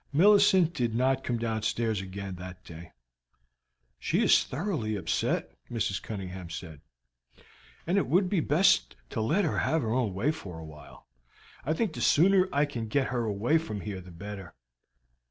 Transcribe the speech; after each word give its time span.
Millicent 0.11 0.73
did 0.73 0.95
not 0.95 1.23
come 1.23 1.37
downstairs 1.37 2.01
again 2.01 2.33
that 2.37 2.63
day. 2.63 2.91
"She 3.99 4.23
is 4.23 4.43
thoroughly 4.43 4.95
upset," 4.95 5.53
Mrs. 5.69 6.01
Cunningham 6.01 6.49
said, 6.49 6.81
"and 7.85 7.99
it 7.99 8.07
would 8.07 8.27
be 8.27 8.39
best 8.39 8.95
to 9.11 9.21
let 9.21 9.45
her 9.45 9.59
have 9.59 9.83
her 9.83 9.93
own 9.93 10.15
way 10.15 10.31
for 10.31 10.59
a 10.59 10.67
time. 10.67 10.97
I 11.65 11.73
think 11.73 11.93
the 11.93 12.01
sooner 12.01 12.49
I 12.51 12.65
can 12.65 12.87
get 12.87 13.09
her 13.09 13.25
away 13.25 13.59
from 13.59 13.81
here 13.81 14.01
the 14.01 14.09
better. 14.09 14.55